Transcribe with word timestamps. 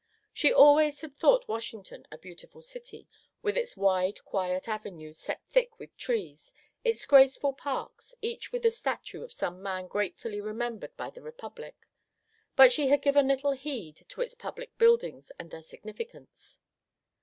She 0.33 0.51
always 0.51 0.99
had 1.01 1.15
thought 1.15 1.47
Washington 1.47 2.07
a 2.11 2.17
beautiful 2.17 2.63
city, 2.63 3.07
with 3.43 3.55
its 3.55 3.77
wide 3.77 4.25
quiet 4.25 4.67
avenues 4.67 5.19
set 5.19 5.43
thick 5.51 5.77
with 5.77 5.95
trees, 5.95 6.55
its 6.83 7.05
graceful 7.05 7.53
parks, 7.53 8.15
each 8.19 8.51
with 8.51 8.65
a 8.65 8.71
statue 8.71 9.21
of 9.21 9.31
some 9.31 9.61
man 9.61 9.85
gratefully 9.85 10.41
remembered 10.41 10.97
by 10.97 11.11
the 11.11 11.21
Republic, 11.21 11.75
but 12.55 12.71
she 12.71 12.87
had 12.87 13.03
given 13.03 13.27
little 13.27 13.51
heed 13.51 14.03
to 14.09 14.21
its 14.21 14.33
public 14.33 14.75
buildings 14.79 15.31
and 15.37 15.51
their 15.51 15.61
significance. 15.61 16.59